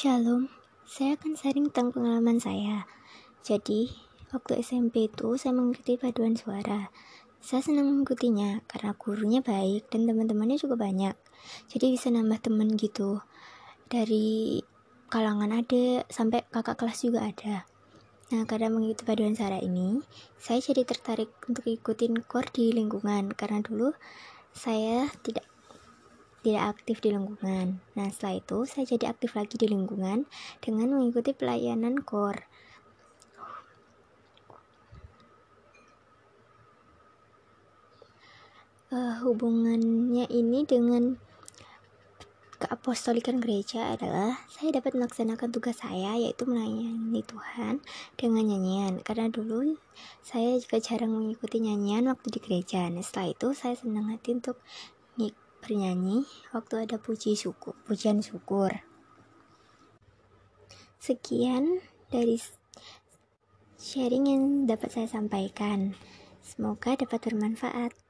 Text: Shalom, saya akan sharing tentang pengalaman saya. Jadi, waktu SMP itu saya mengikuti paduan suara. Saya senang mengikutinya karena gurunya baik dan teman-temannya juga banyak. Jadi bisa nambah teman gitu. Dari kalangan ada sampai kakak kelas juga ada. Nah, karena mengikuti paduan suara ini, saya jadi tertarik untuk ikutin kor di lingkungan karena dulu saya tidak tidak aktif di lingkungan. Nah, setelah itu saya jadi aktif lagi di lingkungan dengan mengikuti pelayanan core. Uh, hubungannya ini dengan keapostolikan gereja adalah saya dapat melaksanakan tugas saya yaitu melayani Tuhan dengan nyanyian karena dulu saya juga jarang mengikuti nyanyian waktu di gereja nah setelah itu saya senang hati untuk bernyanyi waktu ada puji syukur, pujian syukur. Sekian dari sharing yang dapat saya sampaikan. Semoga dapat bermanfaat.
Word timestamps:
Shalom, 0.00 0.48
saya 0.88 1.12
akan 1.20 1.36
sharing 1.36 1.68
tentang 1.68 1.92
pengalaman 1.92 2.40
saya. 2.40 2.88
Jadi, 3.44 3.92
waktu 4.32 4.64
SMP 4.64 5.12
itu 5.12 5.36
saya 5.36 5.52
mengikuti 5.52 6.00
paduan 6.00 6.40
suara. 6.40 6.88
Saya 7.36 7.60
senang 7.60 7.92
mengikutinya 7.92 8.64
karena 8.64 8.96
gurunya 8.96 9.44
baik 9.44 9.92
dan 9.92 10.08
teman-temannya 10.08 10.56
juga 10.56 10.80
banyak. 10.80 11.12
Jadi 11.68 11.92
bisa 11.92 12.08
nambah 12.08 12.40
teman 12.40 12.80
gitu. 12.80 13.20
Dari 13.92 14.64
kalangan 15.12 15.52
ada 15.52 16.08
sampai 16.08 16.48
kakak 16.48 16.80
kelas 16.80 17.04
juga 17.04 17.28
ada. 17.28 17.68
Nah, 18.32 18.48
karena 18.48 18.72
mengikuti 18.72 19.04
paduan 19.04 19.36
suara 19.36 19.60
ini, 19.60 20.00
saya 20.40 20.64
jadi 20.64 20.88
tertarik 20.88 21.28
untuk 21.44 21.68
ikutin 21.68 22.24
kor 22.24 22.48
di 22.48 22.72
lingkungan 22.72 23.36
karena 23.36 23.60
dulu 23.60 23.92
saya 24.56 25.12
tidak 25.20 25.49
tidak 26.40 26.64
aktif 26.76 27.04
di 27.04 27.12
lingkungan. 27.12 27.84
Nah, 27.96 28.06
setelah 28.08 28.40
itu 28.40 28.58
saya 28.64 28.84
jadi 28.88 29.12
aktif 29.12 29.36
lagi 29.36 29.60
di 29.60 29.68
lingkungan 29.68 30.24
dengan 30.64 30.86
mengikuti 30.96 31.36
pelayanan 31.36 32.00
core. 32.00 32.48
Uh, 38.90 39.22
hubungannya 39.22 40.26
ini 40.34 40.66
dengan 40.66 41.14
keapostolikan 42.60 43.40
gereja 43.40 43.96
adalah 43.96 44.44
saya 44.52 44.76
dapat 44.76 44.92
melaksanakan 44.92 45.48
tugas 45.48 45.80
saya 45.80 46.12
yaitu 46.20 46.44
melayani 46.44 47.24
Tuhan 47.24 47.80
dengan 48.20 48.44
nyanyian 48.44 49.00
karena 49.00 49.32
dulu 49.32 49.80
saya 50.20 50.60
juga 50.60 50.76
jarang 50.76 51.08
mengikuti 51.08 51.56
nyanyian 51.64 52.12
waktu 52.12 52.28
di 52.28 52.38
gereja 52.44 52.84
nah 52.92 53.00
setelah 53.00 53.32
itu 53.32 53.48
saya 53.56 53.80
senang 53.80 54.12
hati 54.12 54.36
untuk 54.36 54.60
bernyanyi 55.60 56.24
waktu 56.50 56.88
ada 56.88 56.96
puji 56.96 57.36
syukur, 57.36 57.76
pujian 57.84 58.24
syukur. 58.24 58.72
Sekian 61.00 61.84
dari 62.10 62.40
sharing 63.80 64.24
yang 64.28 64.44
dapat 64.68 64.92
saya 64.92 65.08
sampaikan. 65.08 65.96
Semoga 66.44 66.98
dapat 66.98 67.20
bermanfaat. 67.30 68.09